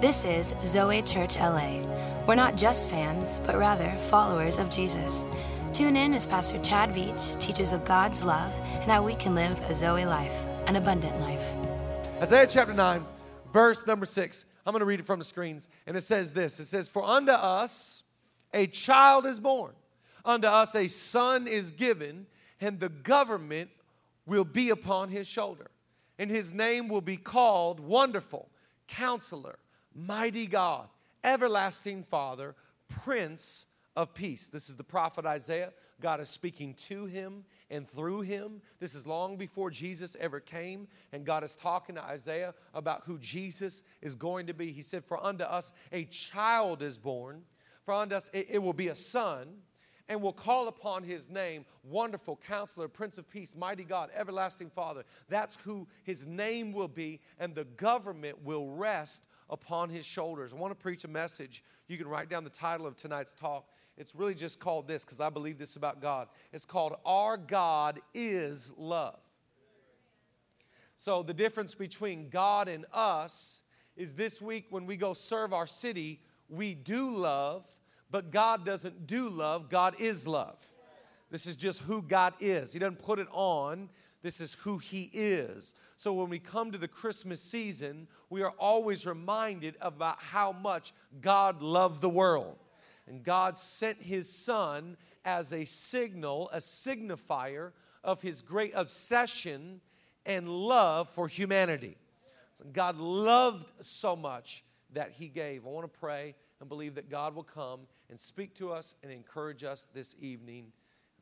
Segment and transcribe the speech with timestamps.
[0.00, 1.82] This is Zoe Church LA.
[2.26, 5.26] We're not just fans, but rather followers of Jesus.
[5.74, 9.60] Tune in as Pastor Chad Veach teaches of God's love and how we can live
[9.68, 11.46] a Zoe life, an abundant life.
[12.18, 13.04] Isaiah chapter 9,
[13.52, 14.46] verse number 6.
[14.64, 15.68] I'm going to read it from the screens.
[15.86, 18.02] And it says this It says, For unto us
[18.54, 19.74] a child is born,
[20.24, 22.26] unto us a son is given,
[22.58, 23.68] and the government
[24.24, 25.70] will be upon his shoulder.
[26.18, 28.48] And his name will be called Wonderful,
[28.88, 29.58] Counselor
[29.94, 30.88] mighty God,
[31.24, 32.54] everlasting Father,
[32.88, 34.48] Prince of Peace.
[34.48, 35.72] This is the prophet Isaiah.
[36.00, 38.62] God is speaking to him and through him.
[38.78, 43.18] This is long before Jesus ever came, and God is talking to Isaiah about who
[43.18, 44.72] Jesus is going to be.
[44.72, 47.42] He said, For unto us a child is born,
[47.84, 49.48] for unto us it, it will be a son
[50.08, 55.04] and will call upon his name wonderful counselor prince of peace mighty god everlasting father
[55.28, 60.52] that's who his name will be and the government will rest upon his shoulders.
[60.52, 61.62] I want to preach a message.
[61.88, 63.66] You can write down the title of tonight's talk.
[63.98, 66.28] It's really just called this because I believe this about God.
[66.52, 69.20] It's called Our God is Love.
[70.96, 73.62] So, the difference between God and us
[73.96, 77.66] is this week when we go serve our city, we do love,
[78.10, 80.58] but God doesn't do love, God is love.
[81.30, 82.72] This is just who God is.
[82.72, 83.88] He doesn't put it on,
[84.22, 85.74] this is who He is.
[85.96, 90.92] So when we come to the Christmas season, we are always reminded about how much
[91.20, 92.56] God loved the world.
[93.06, 97.72] And God sent His Son as a signal, a signifier
[98.04, 99.80] of His great obsession
[100.26, 101.96] and love for humanity.
[102.54, 105.66] So God loved so much that He gave.
[105.66, 109.10] I want to pray and believe that God will come and speak to us and
[109.10, 110.72] encourage us this evening.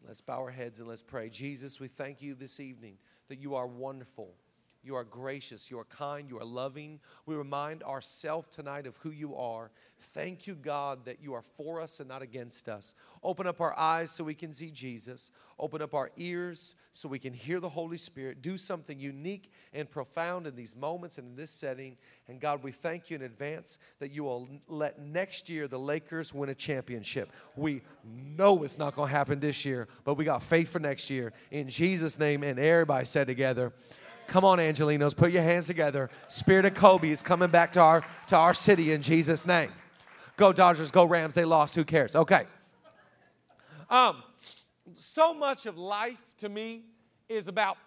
[0.06, 1.28] Let's bow our heads and let's pray.
[1.28, 4.34] Jesus, we thank you this evening that you are wonderful.
[4.82, 7.00] You are gracious, you are kind, you are loving.
[7.26, 9.70] We remind ourselves tonight of who you are.
[10.00, 12.94] Thank you, God, that you are for us and not against us.
[13.22, 15.32] Open up our eyes so we can see Jesus.
[15.58, 18.40] Open up our ears so we can hear the Holy Spirit.
[18.40, 21.96] Do something unique and profound in these moments and in this setting.
[22.28, 26.32] And God, we thank you in advance that you will let next year the Lakers
[26.32, 27.32] win a championship.
[27.56, 31.10] We know it's not going to happen this year, but we got faith for next
[31.10, 31.32] year.
[31.50, 33.72] In Jesus' name, and everybody said together,
[34.28, 36.10] Come on, Angelenos, put your hands together.
[36.28, 39.70] Spirit of Kobe is coming back to our to our city in Jesus' name.
[40.36, 41.32] Go Dodgers, go Rams.
[41.32, 41.74] They lost.
[41.74, 42.14] Who cares?
[42.14, 42.44] Okay.
[43.88, 44.22] Um,
[44.94, 46.84] so much of life to me
[47.30, 47.78] is about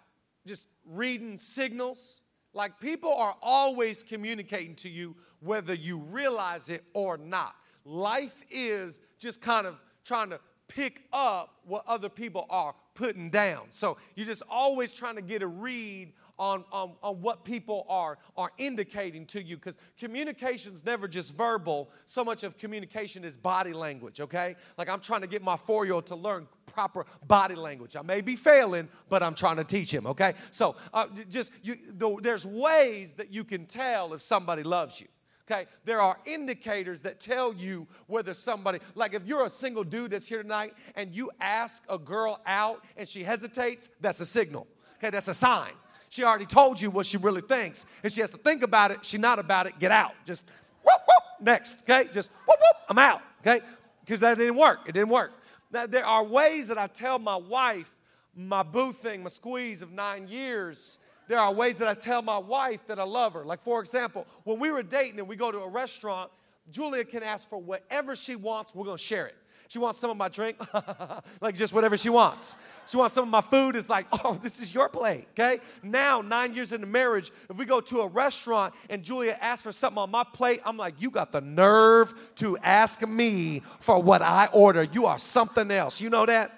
[0.44, 2.22] just reading signals.
[2.52, 7.54] Like people are always communicating to you whether you realize it or not.
[7.84, 13.66] Life is just kind of trying to pick up what other people are putting down.
[13.70, 18.18] So you're just always trying to get a read on, on, on what people are,
[18.36, 21.88] are indicating to you because communication is never just verbal.
[22.04, 24.56] So much of communication is body language, okay?
[24.76, 27.94] Like I'm trying to get my four year old to learn proper body language.
[27.94, 30.34] I may be failing, but I'm trying to teach him, okay?
[30.50, 35.06] So uh, just, you, the, there's ways that you can tell if somebody loves you.
[35.48, 40.12] Okay, there are indicators that tell you whether somebody, like if you're a single dude
[40.12, 44.66] that's here tonight and you ask a girl out and she hesitates, that's a signal.
[44.98, 45.72] Okay, that's a sign.
[46.12, 47.86] She already told you what she really thinks.
[48.02, 48.98] And she has to think about it.
[49.02, 49.78] she's not about it.
[49.78, 50.12] Get out.
[50.26, 50.44] Just
[50.84, 51.84] whoop, whoop, next.
[51.84, 52.10] Okay?
[52.12, 53.22] Just whoop, whoop, I'm out.
[53.40, 53.64] Okay?
[54.04, 54.80] Because that didn't work.
[54.86, 55.32] It didn't work.
[55.72, 57.90] Now, there are ways that I tell my wife,
[58.36, 62.36] my boo thing, my squeeze of nine years, there are ways that I tell my
[62.36, 63.42] wife that I love her.
[63.46, 66.30] Like, for example, when we were dating and we go to a restaurant,
[66.70, 69.36] Julia can ask for whatever she wants, we're gonna share it.
[69.72, 70.58] She wants some of my drink,
[71.40, 72.56] like just whatever she wants.
[72.86, 73.74] She wants some of my food.
[73.74, 75.60] It's like, oh, this is your plate, okay?
[75.82, 79.72] Now, nine years into marriage, if we go to a restaurant and Julia asks for
[79.72, 84.20] something on my plate, I'm like, you got the nerve to ask me for what
[84.20, 84.82] I order.
[84.82, 86.02] You are something else.
[86.02, 86.52] You know that?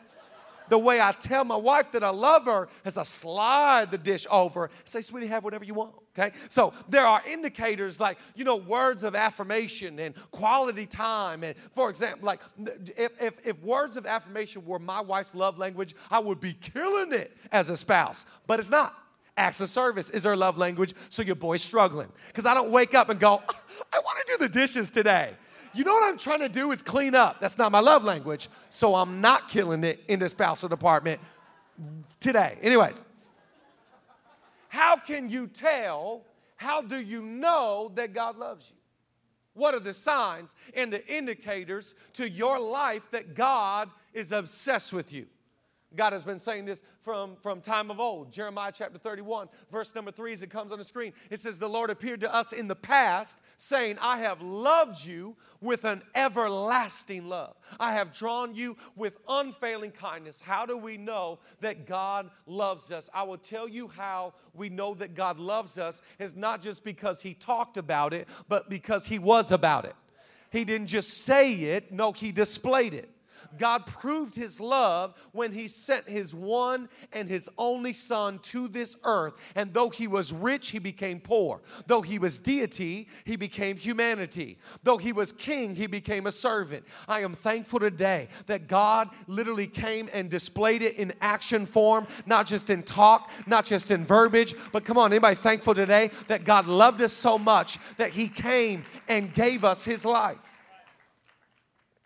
[0.68, 4.26] The way I tell my wife that I love her is I slide the dish
[4.30, 5.94] over, say, sweetie, have whatever you want.
[6.16, 6.36] Okay?
[6.48, 11.44] So there are indicators like, you know, words of affirmation and quality time.
[11.44, 12.40] And for example, like
[12.96, 17.12] if, if, if words of affirmation were my wife's love language, I would be killing
[17.12, 18.26] it as a spouse.
[18.46, 18.96] But it's not.
[19.36, 22.08] Acts of service is her love language, so your boy's struggling.
[22.28, 23.60] Because I don't wake up and go, ah,
[23.92, 25.34] I want to do the dishes today
[25.74, 27.40] you know what I'm trying to do is clean up.
[27.40, 28.48] That's not my love language.
[28.70, 31.20] So I'm not killing it in the spousal department
[32.20, 32.58] today.
[32.62, 33.04] Anyways,
[34.68, 36.22] how can you tell?
[36.56, 38.76] How do you know that God loves you?
[39.54, 45.12] What are the signs and the indicators to your life that God is obsessed with
[45.12, 45.26] you?
[45.96, 48.32] God has been saying this from, from time of old.
[48.32, 51.68] Jeremiah chapter 31, verse number 3, as it comes on the screen, it says, The
[51.68, 57.28] Lord appeared to us in the past, saying, I have loved you with an everlasting
[57.28, 57.56] love.
[57.78, 60.40] I have drawn you with unfailing kindness.
[60.40, 63.08] How do we know that God loves us?
[63.14, 67.22] I will tell you how we know that God loves us is not just because
[67.22, 69.94] He talked about it, but because He was about it.
[70.50, 73.10] He didn't just say it, no, He displayed it.
[73.58, 78.96] God proved his love when he sent his one and his only son to this
[79.04, 79.34] earth.
[79.54, 81.60] And though he was rich, he became poor.
[81.86, 84.58] Though he was deity, he became humanity.
[84.82, 86.84] Though he was king, he became a servant.
[87.08, 92.46] I am thankful today that God literally came and displayed it in action form, not
[92.46, 96.66] just in talk, not just in verbiage, but come on, anybody thankful today that God
[96.66, 100.38] loved us so much that he came and gave us his life?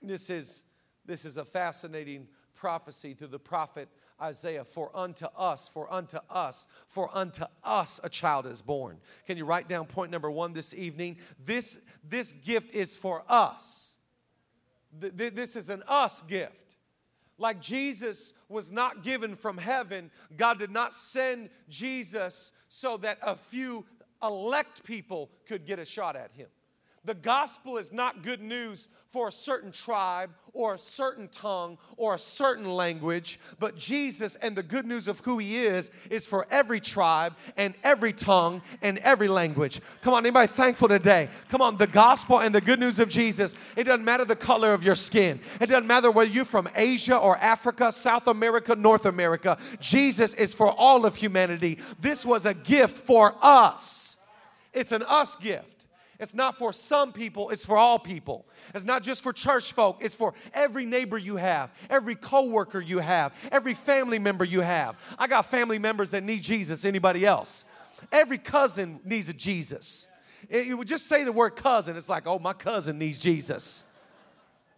[0.03, 0.63] This is
[1.09, 3.89] this is a fascinating prophecy to the prophet
[4.21, 4.65] Isaiah.
[4.65, 8.99] For unto us, for unto us, for unto us a child is born.
[9.27, 11.17] Can you write down point number one this evening?
[11.45, 13.95] This, this gift is for us.
[14.93, 16.77] This is an us gift.
[17.39, 23.37] Like Jesus was not given from heaven, God did not send Jesus so that a
[23.37, 23.87] few
[24.23, 26.49] elect people could get a shot at him.
[27.09, 32.15] The gospel is not good news for a certain tribe or a certain tongue or
[32.15, 36.47] a certain language, but Jesus and the good news of who he is is for
[36.51, 39.81] every tribe and every tongue and every language.
[40.03, 41.31] Come on, anybody thankful today?
[41.49, 44.75] Come on, the gospel and the good news of Jesus, it doesn't matter the color
[44.75, 45.41] of your skin.
[45.63, 49.57] It doesn't matter whether you're from Asia or Africa, South America, North America.
[49.81, 51.79] Jesus is for all of humanity.
[52.03, 54.19] This was a gift for us.
[54.75, 55.78] It's an us gift.
[56.19, 58.45] It's not for some people, it's for all people.
[58.75, 62.99] It's not just for church folk, it's for every neighbor you have, every coworker you
[62.99, 64.97] have, every family member you have.
[65.17, 67.65] I got family members that need Jesus, anybody else?
[68.11, 70.09] Every cousin needs a Jesus.
[70.51, 73.85] You would just say the word cousin, it's like, oh, my cousin needs Jesus.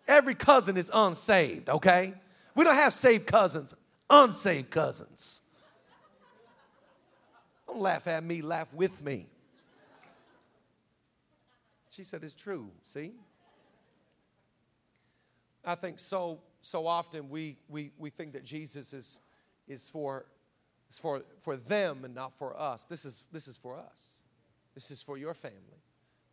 [0.06, 2.14] Every cousin is unsaved, okay?
[2.54, 3.74] We don't have saved cousins,
[4.10, 5.40] unsaved cousins.
[7.66, 9.26] Don't laugh at me, laugh with me.
[11.90, 12.70] She said, It's true.
[12.84, 13.12] See?
[15.64, 19.20] I think so so often we we, we think that Jesus is
[19.68, 20.24] is for
[20.88, 22.86] is for for them and not for us.
[22.86, 24.10] This is this is for us.
[24.74, 25.82] This is for your family.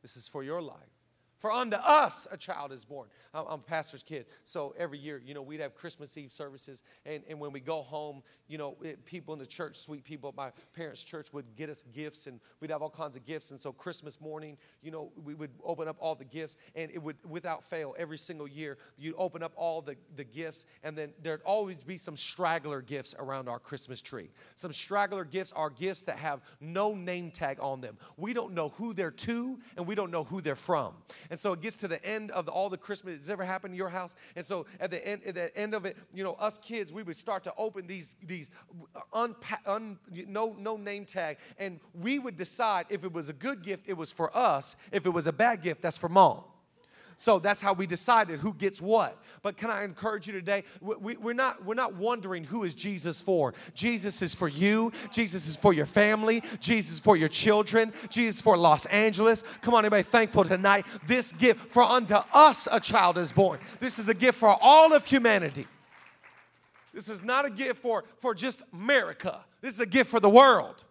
[0.01, 0.96] This is for your life.
[1.37, 3.07] For unto us a child is born.
[3.33, 7.23] I'm, a pastor's kid, so every year, you know, we'd have Christmas Eve services, and,
[7.29, 10.35] and when we go home, you know, it, people in the church, sweet people at
[10.35, 13.51] my parents' church, would get us gifts, and we'd have all kinds of gifts.
[13.51, 17.01] And so Christmas morning, you know, we would open up all the gifts, and it
[17.01, 21.13] would, without fail, every single year, you'd open up all the, the gifts, and then
[21.21, 24.29] there'd always be some straggler gifts around our Christmas tree.
[24.55, 27.97] Some straggler gifts are gifts that have no name tag on them.
[28.15, 30.95] We don't know who they're to, and we don't know who they're from.
[31.29, 33.19] And so it gets to the end of the, all the Christmas.
[33.19, 34.15] Has ever happened in your house?
[34.35, 37.03] And so at the end, at the end of it, you know, us kids, we
[37.03, 38.51] would start to open these these
[39.13, 43.63] unpa- un, no no name tag, and we would decide if it was a good
[43.63, 44.75] gift, it was for us.
[44.91, 46.43] If it was a bad gift, that's for mom.
[47.19, 49.17] So that's how we decided who gets what.
[49.41, 50.63] But can I encourage you today?
[50.79, 53.55] We, are not, we're not wondering who is Jesus for.
[53.73, 54.91] Jesus is for you.
[55.11, 56.43] Jesus is for your family.
[56.59, 57.91] Jesus is for your children.
[58.09, 59.43] Jesus for Los Angeles.
[59.61, 60.85] Come on, anybody thankful tonight?
[61.07, 63.59] This gift, for unto us a child is born.
[63.79, 65.65] This is a gift for all of humanity.
[66.93, 69.43] This is not a gift for, for just America.
[69.61, 70.83] This is a gift for the world.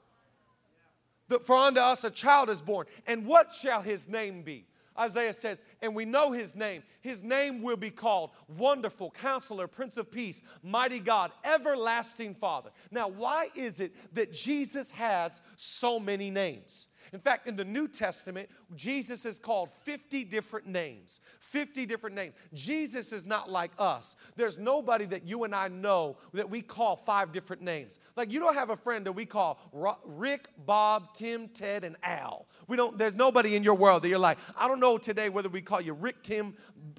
[1.28, 2.86] The, for unto us a child is born.
[3.06, 4.66] And what shall his name be?
[4.98, 6.82] Isaiah says, and we know his name.
[7.00, 12.70] His name will be called Wonderful Counselor, Prince of Peace, Mighty God, Everlasting Father.
[12.90, 16.88] Now, why is it that Jesus has so many names?
[17.12, 21.20] In fact, in the New Testament, Jesus is called 50 different names.
[21.40, 22.34] 50 different names.
[22.52, 24.16] Jesus is not like us.
[24.36, 27.98] There's nobody that you and I know that we call five different names.
[28.16, 29.58] Like you don't have a friend that we call
[30.04, 32.46] Rick, Bob, Tim, Ted, and Al.
[32.68, 35.48] We don't, there's nobody in your world that you're like, I don't know today whether
[35.48, 36.54] we call you Rick, Tim,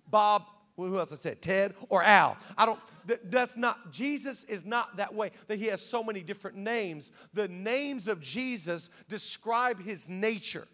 [0.10, 0.44] Bob,
[0.86, 1.42] who else I said?
[1.42, 2.38] Ted or Al.
[2.58, 2.80] I don't,
[3.26, 7.12] that's not, Jesus is not that way, that he has so many different names.
[7.34, 10.68] The names of Jesus describe his nature.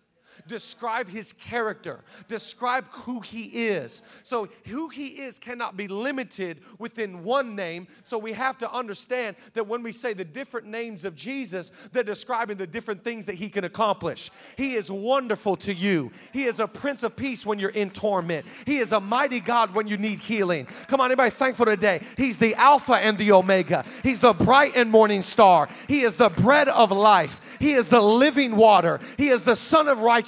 [0.47, 4.01] Describe his character, describe who he is.
[4.23, 7.87] So, who he is cannot be limited within one name.
[8.03, 12.03] So, we have to understand that when we say the different names of Jesus, they're
[12.03, 14.31] describing the different things that he can accomplish.
[14.57, 18.45] He is wonderful to you, he is a prince of peace when you're in torment,
[18.65, 20.67] he is a mighty God when you need healing.
[20.87, 22.01] Come on, anybody thankful today?
[22.17, 26.29] He's the Alpha and the Omega, he's the bright and morning star, he is the
[26.29, 30.22] bread of life, he is the living water, he is the Sun of righteousness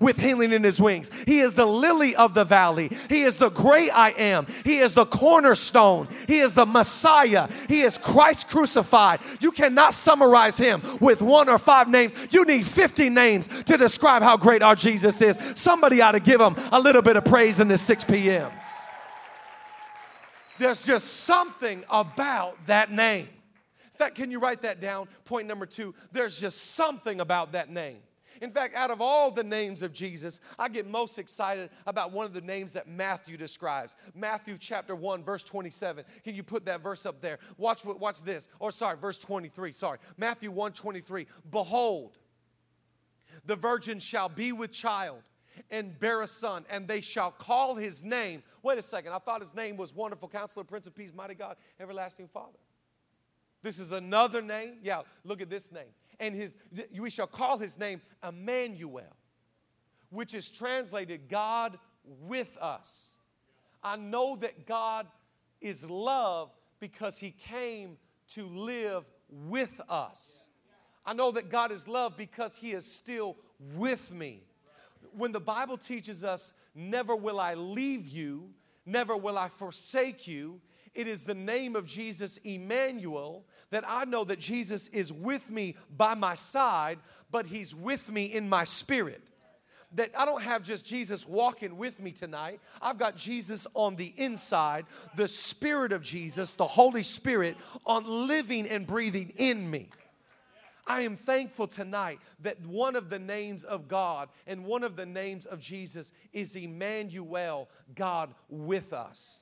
[0.00, 1.10] with healing in his wings.
[1.26, 2.90] He is the lily of the valley.
[3.08, 4.46] He is the great I am.
[4.64, 6.08] He is the cornerstone.
[6.26, 7.48] He is the Messiah.
[7.68, 9.20] He is Christ crucified.
[9.40, 12.14] You cannot summarize him with one or five names.
[12.30, 15.38] You need 50 names to describe how great our Jesus is.
[15.54, 18.50] Somebody ought to give him a little bit of praise in this 6 p.m.
[20.58, 23.28] There's just something about that name.
[23.94, 25.08] In fact, can you write that down?
[25.24, 27.98] Point number two there's just something about that name.
[28.44, 32.26] In fact, out of all the names of Jesus, I get most excited about one
[32.26, 33.96] of the names that Matthew describes.
[34.14, 36.04] Matthew chapter 1, verse 27.
[36.22, 37.38] Can you put that verse up there?
[37.56, 38.50] Watch, watch this.
[38.58, 39.72] Or sorry, verse 23.
[39.72, 39.98] Sorry.
[40.18, 41.26] Matthew 1 23.
[41.50, 42.18] Behold,
[43.46, 45.22] the virgin shall be with child
[45.70, 48.42] and bear a son, and they shall call his name.
[48.62, 49.14] Wait a second.
[49.14, 52.58] I thought his name was Wonderful Counselor, Prince of Peace, Mighty God, Everlasting Father.
[53.62, 54.74] This is another name.
[54.82, 56.56] Yeah, look at this name and his
[56.98, 59.16] we shall call his name Emmanuel,
[60.10, 63.16] which is translated God with us.
[63.82, 65.06] I know that God
[65.60, 70.46] is love because he came to live with us.
[71.06, 73.36] I know that God is love because he is still
[73.76, 74.42] with me.
[75.12, 78.50] When the Bible teaches us, never will I leave you,
[78.86, 80.60] never will I forsake you,
[80.94, 85.76] it is the name of Jesus, Emmanuel, that I know that Jesus is with me
[85.96, 86.98] by my side,
[87.30, 89.22] but He's with me in my spirit.
[89.94, 92.60] That I don't have just Jesus walking with me tonight.
[92.82, 94.86] I've got Jesus on the inside,
[95.16, 99.88] the Spirit of Jesus, the Holy Spirit, on living and breathing in me.
[100.86, 105.06] I am thankful tonight that one of the names of God and one of the
[105.06, 109.40] names of Jesus is Emmanuel, God with us.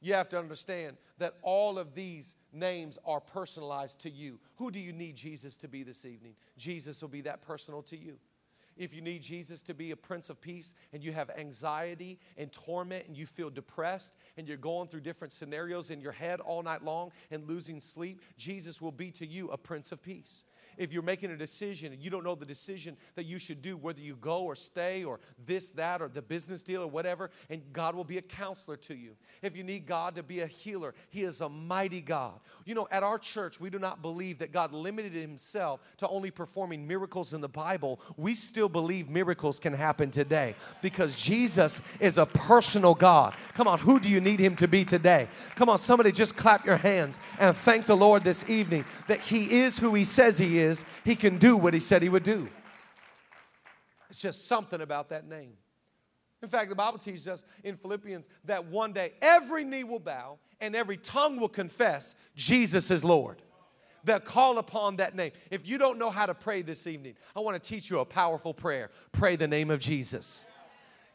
[0.00, 4.38] You have to understand that all of these names are personalized to you.
[4.56, 6.34] Who do you need Jesus to be this evening?
[6.56, 8.18] Jesus will be that personal to you.
[8.76, 12.50] If you need Jesus to be a Prince of Peace and you have anxiety and
[12.50, 16.62] torment and you feel depressed and you're going through different scenarios in your head all
[16.62, 20.46] night long and losing sleep, Jesus will be to you a Prince of Peace
[20.76, 23.76] if you're making a decision and you don't know the decision that you should do,
[23.76, 27.62] whether you go or stay or this, that, or the business deal or whatever, and
[27.72, 29.16] God will be a counselor to you.
[29.42, 32.40] If you need God to be a healer, He is a mighty God.
[32.64, 36.30] You know, at our church, we do not believe that God limited Himself to only
[36.30, 38.00] performing miracles in the Bible.
[38.16, 43.34] We still believe miracles can happen today because Jesus is a personal God.
[43.54, 45.28] Come on, who do you need Him to be today?
[45.54, 49.60] Come on, somebody just clap your hands and thank the Lord this evening that He
[49.60, 52.22] is who He says He is is, he can do what he said he would
[52.22, 52.48] do.
[54.08, 55.52] It's just something about that name.
[56.42, 60.38] In fact, the Bible teaches us in Philippians that one day every knee will bow
[60.60, 63.42] and every tongue will confess Jesus is Lord.
[64.04, 65.32] They'll call upon that name.
[65.50, 68.04] If you don't know how to pray this evening, I want to teach you a
[68.04, 68.90] powerful prayer.
[69.12, 70.46] Pray the name of Jesus.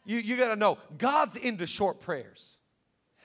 [0.05, 2.59] You, you got to know God's into short prayers.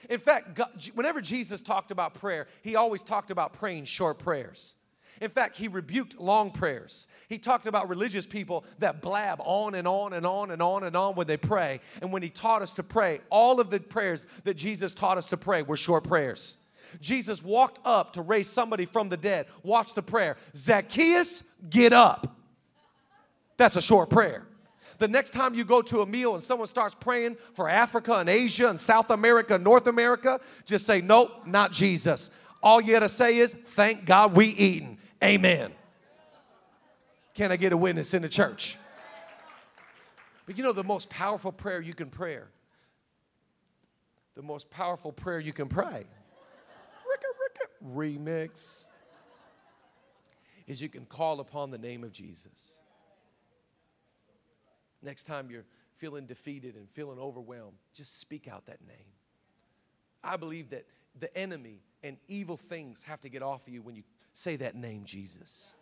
[0.09, 4.75] In fact, God, whenever Jesus talked about prayer, he always talked about praying short prayers.
[5.21, 7.07] In fact, he rebuked long prayers.
[7.29, 10.97] He talked about religious people that blab on and on and on and on and
[10.97, 11.81] on when they pray.
[12.01, 15.29] And when he taught us to pray, all of the prayers that Jesus taught us
[15.29, 16.57] to pray were short prayers.
[17.01, 19.47] Jesus walked up to raise somebody from the dead.
[19.63, 22.37] Watch the prayer Zacchaeus, get up.
[23.57, 24.47] That's a short prayer.
[24.99, 28.29] The next time you go to a meal and someone starts praying for Africa and
[28.29, 32.31] Asia and South America, North America, just say, Nope, not Jesus.
[32.63, 34.99] All you got to say is, Thank God we eating.
[35.23, 35.73] Amen.
[37.35, 38.77] Can I get a witness in the church?
[40.47, 42.39] But you know the most powerful prayer you can pray,
[44.35, 46.07] the most powerful prayer you can pray,
[47.95, 48.87] remix,
[50.67, 52.79] is you can call upon the name of Jesus.
[55.03, 59.13] Next time you're feeling defeated and feeling overwhelmed, just speak out that name.
[60.23, 60.87] I believe that
[61.19, 64.03] the enemy and evil things have to get off of you when you
[64.41, 65.75] Say that name, Jesus.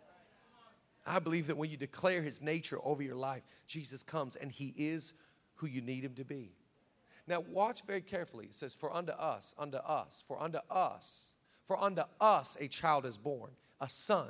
[1.07, 4.73] I believe that when you declare his nature over your life, Jesus comes and he
[4.75, 5.13] is
[5.55, 6.51] who you need him to be.
[7.25, 8.47] Now, watch very carefully.
[8.47, 11.31] It says, For unto us, unto us, for unto us,
[11.67, 14.27] for unto us a child is born, a son,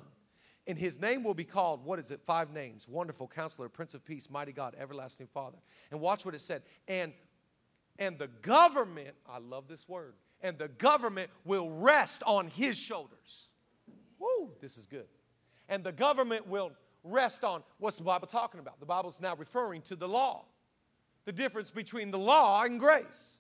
[0.68, 2.22] And his name will be called, what is it?
[2.22, 5.58] Five names Wonderful Counselor, Prince of Peace, Mighty God, Everlasting Father.
[5.90, 6.62] And watch what it said.
[6.88, 7.14] And
[7.98, 13.49] and the government, I love this word, and the government will rest on his shoulders.
[14.20, 15.08] Woo, this is good.
[15.68, 16.72] And the government will
[17.04, 18.80] rest on what's the Bible talking about?
[18.80, 20.46] The Bible's now referring to the law.
[21.26, 23.40] The difference between the law and grace.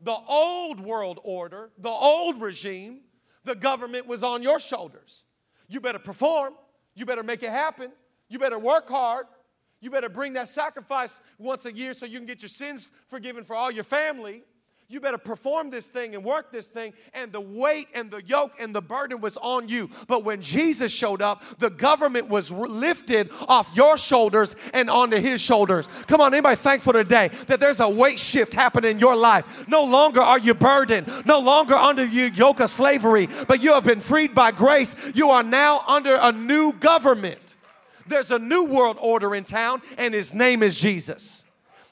[0.00, 3.00] The old world order, the old regime,
[3.44, 5.24] the government was on your shoulders.
[5.68, 6.54] You better perform,
[6.94, 7.92] you better make it happen,
[8.28, 9.26] you better work hard,
[9.80, 13.44] you better bring that sacrifice once a year so you can get your sins forgiven
[13.44, 14.42] for all your family
[14.90, 16.92] you better perform this thing and work this thing.
[17.14, 19.88] And the weight and the yoke and the burden was on you.
[20.08, 25.40] But when Jesus showed up, the government was lifted off your shoulders and onto his
[25.40, 25.88] shoulders.
[26.08, 29.68] Come on, anybody thankful today that there's a weight shift happening in your life?
[29.68, 33.84] No longer are you burdened, no longer under the yoke of slavery, but you have
[33.84, 34.96] been freed by grace.
[35.14, 37.54] You are now under a new government.
[38.08, 41.44] There's a new world order in town, and his name is Jesus.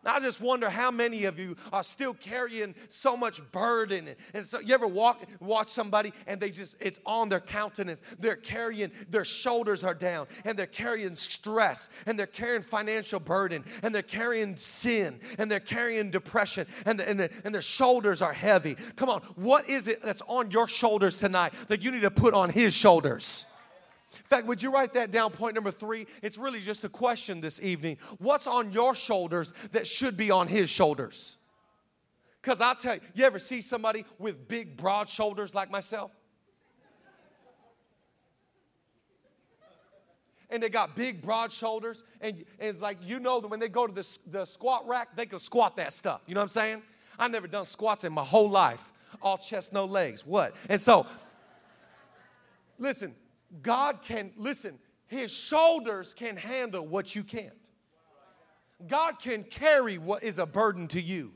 [0.09, 4.15] I just wonder how many of you are still carrying so much burden.
[4.35, 8.01] And so you ever walk, watch somebody and they just, it's on their countenance.
[8.19, 13.65] They're carrying, their shoulders are down and they're carrying stress and they're carrying financial burden
[13.83, 18.23] and they're carrying sin and they're carrying depression and, the, and, the, and their shoulders
[18.23, 18.77] are heavy.
[18.97, 22.35] Come on, what is it that's on your shoulders tonight that you need to put
[22.35, 23.47] on his shoulders?
[24.19, 25.31] In fact, would you write that down?
[25.31, 26.07] Point number three.
[26.23, 27.99] It's really just a question this evening.
[28.19, 31.37] What's on your shoulders that should be on his shoulders?
[32.43, 36.15] Because I'll tell you, you ever see somebody with big, broad shoulders like myself?
[40.51, 43.69] and they got big, broad shoulders, and, and, it's like you know that when they
[43.69, 46.23] go to the, the squat rack, they can squat that stuff.
[46.27, 46.83] You know what I'm saying?
[47.19, 48.93] I've never done squats in my whole life.
[49.21, 50.27] All chest, no legs.
[50.27, 50.55] What?
[50.69, 51.07] And so,
[52.79, 53.15] listen,
[53.63, 57.55] God can, listen, his shoulders can handle what you can't.
[58.87, 61.33] God can carry what is a burden to you.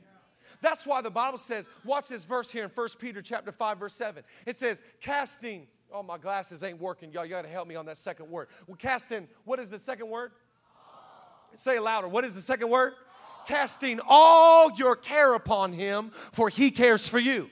[0.61, 3.93] That's why the Bible says, watch this verse here in 1 Peter chapter 5, verse
[3.95, 4.23] 7.
[4.45, 7.11] It says, casting, oh, my glasses ain't working.
[7.11, 8.47] Y'all, you gotta help me on that second word.
[8.65, 10.31] Well, casting, what is the second word?
[11.55, 12.07] Say it louder.
[12.07, 12.93] What is the second word?
[13.45, 17.49] Casting all your care upon him, for he cares for you.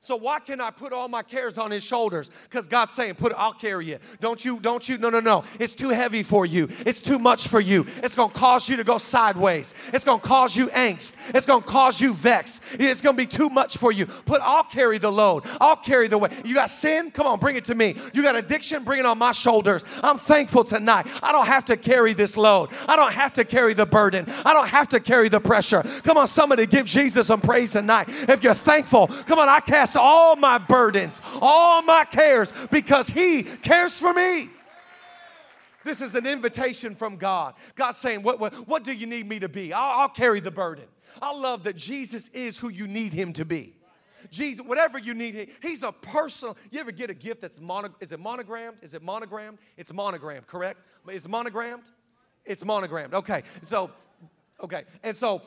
[0.00, 2.30] So why can I put all my cares on his shoulders?
[2.44, 4.02] Because God's saying, put it, I'll carry it.
[4.20, 5.44] Don't you, don't you, no, no, no.
[5.58, 6.68] It's too heavy for you.
[6.84, 7.86] It's too much for you.
[8.02, 9.74] It's gonna cause you to go sideways.
[9.92, 11.14] It's gonna cause you angst.
[11.34, 12.60] It's gonna cause you vex.
[12.72, 14.06] It's gonna be too much for you.
[14.06, 15.44] Put, I'll carry the load.
[15.60, 16.32] I'll carry the weight.
[16.44, 17.10] You got sin?
[17.10, 17.96] Come on, bring it to me.
[18.14, 18.84] You got addiction?
[18.84, 19.84] Bring it on my shoulders.
[20.02, 21.06] I'm thankful tonight.
[21.22, 22.70] I don't have to carry this load.
[22.86, 24.26] I don't have to carry the burden.
[24.44, 25.82] I don't have to carry the pressure.
[26.04, 28.08] Come on, somebody give Jesus some praise tonight.
[28.08, 33.42] If you're thankful, come on, I cast all my burdens, all my cares, because He
[33.42, 34.50] cares for me.
[35.84, 37.54] This is an invitation from God.
[37.76, 39.72] God's saying, What, what, what do you need me to be?
[39.72, 40.84] I'll, I'll carry the burden.
[41.22, 43.74] I love that Jesus is who you need Him to be.
[44.30, 46.56] Jesus, whatever you need, He's a personal.
[46.70, 48.78] You ever get a gift that's mono, is it monogrammed?
[48.82, 49.58] Is it monogrammed?
[49.76, 50.80] It's monogrammed, correct?
[51.08, 51.84] Is it monogrammed?
[52.44, 53.14] It's monogrammed.
[53.14, 53.42] Okay.
[53.62, 53.90] So,
[54.62, 54.84] okay.
[55.02, 55.42] And so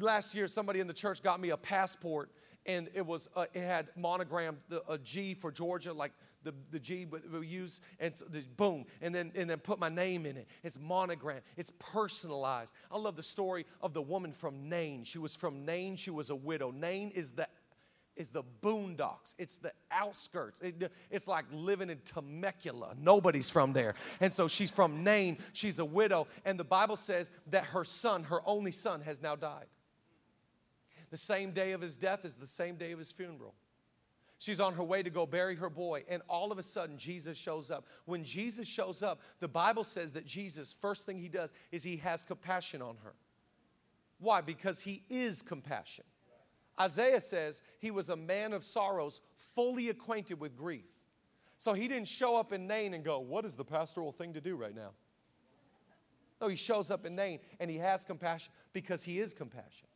[0.00, 2.30] last year somebody in the church got me a passport
[2.66, 6.78] and it was uh, it had monogrammed the, a G for Georgia, like the, the
[6.78, 10.36] G we use, and so the, boom, and then and then put my name in
[10.36, 10.46] it.
[10.62, 11.40] It's monogram.
[11.56, 12.72] It's personalized.
[12.90, 15.04] I love the story of the woman from Nain.
[15.04, 15.96] She was from Nain.
[15.96, 16.70] She was a widow.
[16.70, 17.48] Nain is the
[18.16, 19.34] is the boondocks.
[19.38, 20.60] It's the outskirts.
[20.60, 22.94] It, it's like living in Temecula.
[23.00, 23.94] Nobody's from there.
[24.20, 25.38] And so she's from Nain.
[25.54, 26.26] She's a widow.
[26.44, 29.66] And the Bible says that her son, her only son, has now died.
[31.10, 33.54] The same day of his death is the same day of his funeral.
[34.38, 37.36] She's on her way to go bury her boy, and all of a sudden, Jesus
[37.36, 37.84] shows up.
[38.06, 41.98] When Jesus shows up, the Bible says that Jesus, first thing he does is he
[41.98, 43.14] has compassion on her.
[44.18, 44.40] Why?
[44.40, 46.04] Because he is compassion.
[46.80, 49.20] Isaiah says he was a man of sorrows,
[49.54, 50.86] fully acquainted with grief.
[51.58, 54.40] So he didn't show up in Nain and go, What is the pastoral thing to
[54.40, 54.92] do right now?
[56.40, 59.86] No, he shows up in Nain and he has compassion because he is compassion.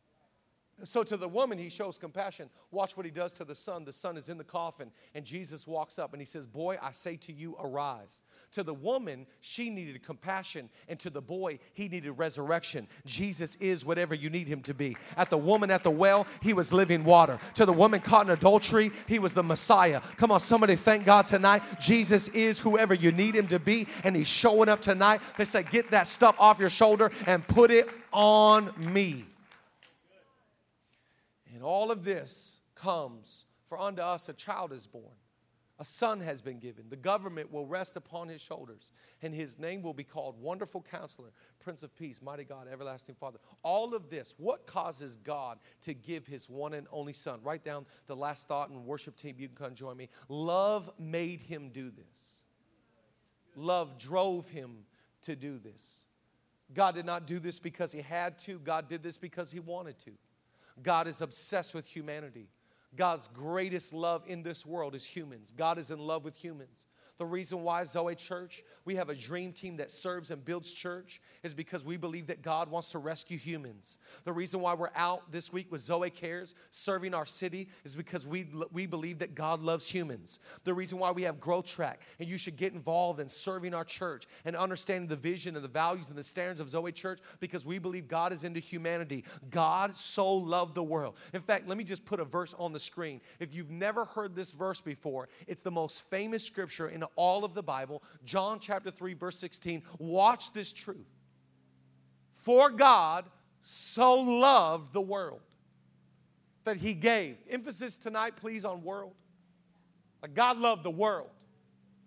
[0.83, 2.49] So to the woman, he shows compassion.
[2.69, 3.85] Watch what he does to the son.
[3.85, 6.91] The son is in the coffin, and Jesus walks up and he says, Boy, I
[6.91, 8.21] say to you, arise.
[8.51, 12.89] To the woman, she needed compassion, and to the boy, he needed resurrection.
[13.05, 14.97] Jesus is whatever you need him to be.
[15.15, 17.39] At the woman at the well, he was living water.
[17.53, 20.01] To the woman caught in adultery, he was the Messiah.
[20.17, 21.63] Come on, somebody thank God tonight.
[21.79, 25.21] Jesus is whoever you need him to be, and he's showing up tonight.
[25.37, 29.25] They say, Get that stuff off your shoulder and put it on me.
[31.65, 35.15] All of this comes, for unto us a child is born,
[35.77, 36.85] A son has been given.
[36.89, 41.31] The government will rest upon his shoulders, and his name will be called Wonderful Counselor,
[41.59, 43.39] Prince of Peace, Mighty God, Everlasting Father.
[43.61, 47.41] All of this, what causes God to give his one and only son?
[47.43, 50.07] Write down the last thought, and worship team, you can come join me.
[50.29, 52.35] Love made him do this,
[53.57, 54.85] love drove him
[55.23, 56.05] to do this.
[56.73, 59.99] God did not do this because he had to, God did this because he wanted
[59.99, 60.11] to.
[60.81, 62.49] God is obsessed with humanity.
[62.95, 65.53] God's greatest love in this world is humans.
[65.55, 66.85] God is in love with humans.
[67.17, 71.21] The reason why Zoe Church, we have a dream team that serves and builds church,
[71.43, 73.97] is because we believe that God wants to rescue humans.
[74.25, 78.27] The reason why we're out this week with Zoe Cares, serving our city, is because
[78.27, 80.39] we, we believe that God loves humans.
[80.65, 83.85] The reason why we have Growth Track, and you should get involved in serving our
[83.85, 87.65] church and understanding the vision and the values and the standards of Zoe Church, because
[87.65, 89.23] we believe God is into humanity.
[89.49, 91.15] God so loved the world.
[91.33, 93.21] In fact, let me just put a verse on the screen.
[93.39, 97.53] If you've never heard this verse before, it's the most famous scripture in all of
[97.53, 99.83] the Bible, John chapter 3, verse 16.
[99.99, 101.07] Watch this truth.
[102.33, 103.25] For God
[103.61, 105.41] so loved the world
[106.65, 107.37] that he gave.
[107.49, 109.13] Emphasis tonight, please, on world.
[110.21, 111.29] Like God loved the world.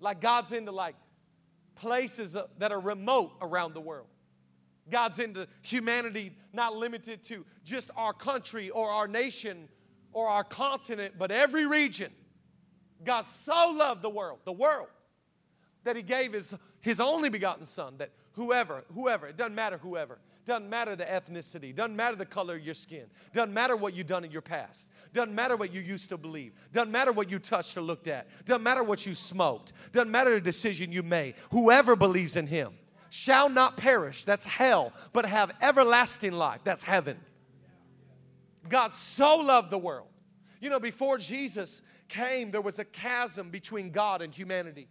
[0.00, 0.94] Like God's into like
[1.74, 4.06] places uh, that are remote around the world.
[4.90, 9.68] God's into humanity, not limited to just our country or our nation
[10.12, 12.10] or our continent, but every region.
[13.04, 14.88] God so loved the world, the world,
[15.84, 20.18] that he gave his, his only begotten son that whoever whoever it doesn't matter whoever
[20.44, 24.06] doesn't matter the ethnicity doesn't matter the color of your skin doesn't matter what you've
[24.06, 27.38] done in your past doesn't matter what you used to believe doesn't matter what you
[27.38, 31.34] touched or looked at doesn't matter what you smoked doesn't matter the decision you made
[31.50, 32.72] whoever believes in him
[33.10, 34.24] shall not perish.
[34.24, 36.60] That's hell but have everlasting life.
[36.64, 37.18] That's heaven.
[38.68, 40.08] God so loved the world.
[40.60, 44.88] You know before jesus came there was a chasm between god and humanity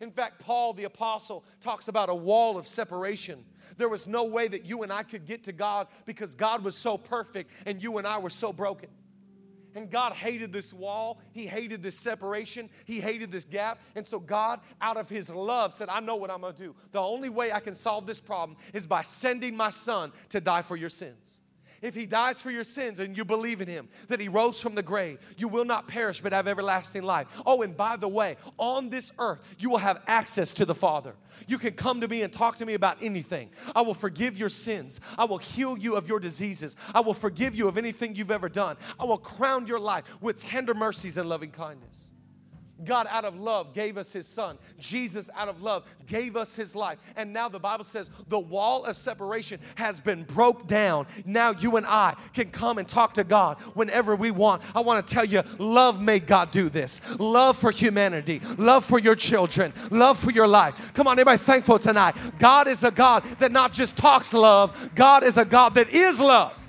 [0.00, 3.44] in fact, Paul the Apostle talks about a wall of separation.
[3.76, 6.74] There was no way that you and I could get to God because God was
[6.74, 8.88] so perfect and you and I were so broken.
[9.74, 11.20] And God hated this wall.
[11.30, 12.70] He hated this separation.
[12.86, 13.80] He hated this gap.
[13.94, 16.74] And so God, out of His love, said, I know what I'm going to do.
[16.90, 20.62] The only way I can solve this problem is by sending my son to die
[20.62, 21.39] for your sins
[21.82, 24.74] if he dies for your sins and you believe in him, that he rose from
[24.74, 27.26] the grave, you will not perish but have everlasting life.
[27.46, 31.14] Oh, and by the way, on this earth, you will have access to the Father.
[31.46, 33.50] You can come to me and talk to me about anything.
[33.74, 35.00] I will forgive your sins.
[35.16, 36.76] I will heal you of your diseases.
[36.94, 38.76] I will forgive you of anything you've ever done.
[38.98, 42.09] I will crown your life with tender mercies and loving kindness.
[42.84, 44.58] God, out of love, gave us his son.
[44.78, 46.98] Jesus, out of love, gave us his life.
[47.16, 51.06] And now the Bible says the wall of separation has been broke down.
[51.24, 54.62] Now you and I can come and talk to God whenever we want.
[54.74, 57.00] I want to tell you, love made God do this.
[57.18, 60.92] Love for humanity, love for your children, love for your life.
[60.94, 62.14] Come on, everybody thankful tonight?
[62.38, 66.20] God is a God that not just talks love, God is a God that is
[66.20, 66.59] love.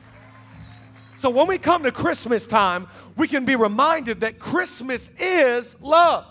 [1.21, 6.25] So when we come to Christmas time, we can be reminded that Christmas is love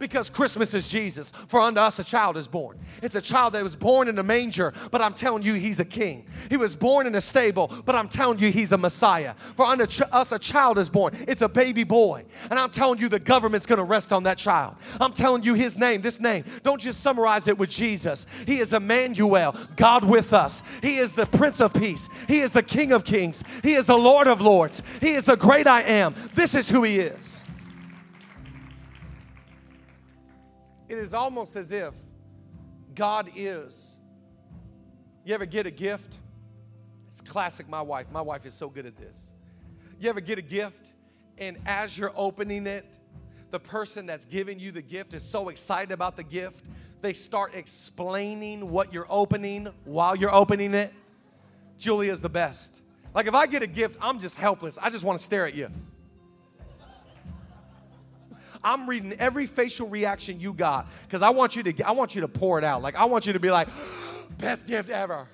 [0.00, 1.30] because Christmas is Jesus.
[1.46, 2.78] For unto us a child is born.
[3.02, 5.84] It's a child that was born in a manger, but I'm telling you, he's a
[5.84, 6.26] king.
[6.48, 9.34] He was born in a stable, but I'm telling you, he's a Messiah.
[9.54, 11.14] For unto ch- us a child is born.
[11.28, 12.24] It's a baby boy.
[12.50, 14.74] And I'm telling you, the government's gonna rest on that child.
[15.00, 18.26] I'm telling you, his name, this name, don't just summarize it with Jesus.
[18.46, 20.62] He is Emmanuel, God with us.
[20.82, 22.08] He is the Prince of Peace.
[22.26, 23.44] He is the King of Kings.
[23.62, 24.82] He is the Lord of Lords.
[25.00, 26.14] He is the great I am.
[26.34, 27.44] This is who he is.
[30.90, 31.94] It is almost as if
[32.96, 33.96] God is.
[35.24, 36.18] You ever get a gift?
[37.06, 38.06] It's classic, my wife.
[38.10, 39.32] My wife is so good at this.
[40.00, 40.90] You ever get a gift,
[41.38, 42.98] and as you're opening it,
[43.52, 46.66] the person that's giving you the gift is so excited about the gift,
[47.02, 50.92] they start explaining what you're opening while you're opening it?
[51.78, 52.82] Julia's the best.
[53.14, 54.76] Like if I get a gift, I'm just helpless.
[54.76, 55.70] I just want to stare at you.
[58.62, 62.20] I'm reading every facial reaction you got because I want you to I want you
[62.22, 62.82] to pour it out.
[62.82, 63.68] Like I want you to be like,
[64.38, 65.28] best gift ever.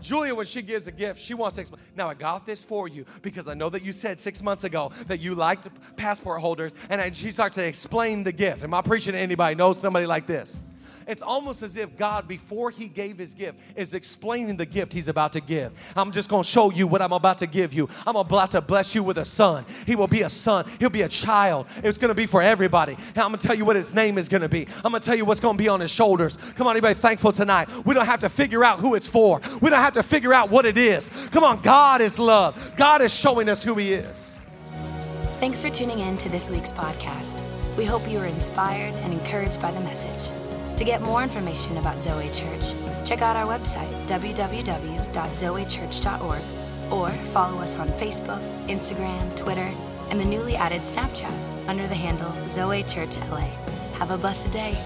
[0.00, 1.82] Julia, when she gives a gift, she wants to explain.
[1.96, 4.92] Now, I got this for you because I know that you said six months ago
[5.06, 8.62] that you liked passport holders, and she starts to explain the gift.
[8.62, 10.62] Am I preaching to anybody knows somebody like this?
[11.06, 15.08] It's almost as if God, before He gave His gift, is explaining the gift He's
[15.08, 15.72] about to give.
[15.96, 17.88] I'm just going to show you what I'm about to give you.
[18.06, 19.64] I'm about to bless you with a son.
[19.86, 21.66] He will be a son, He'll be a child.
[21.82, 22.94] It's going to be for everybody.
[22.94, 24.66] And I'm going to tell you what His name is going to be.
[24.84, 26.36] I'm going to tell you what's going to be on His shoulders.
[26.54, 27.68] Come on, anybody thankful tonight?
[27.84, 30.50] We don't have to figure out who it's for, we don't have to figure out
[30.50, 31.10] what it is.
[31.30, 32.72] Come on, God is love.
[32.76, 34.38] God is showing us who He is.
[35.38, 37.38] Thanks for tuning in to this week's podcast.
[37.76, 40.32] We hope you are inspired and encouraged by the message.
[40.76, 46.42] To get more information about Zoe Church, check out our website, www.zoechurch.org,
[46.92, 49.72] or follow us on Facebook, Instagram, Twitter,
[50.10, 51.32] and the newly added Snapchat
[51.66, 53.48] under the handle Zoe Church LA.
[53.98, 54.76] Have a blessed day.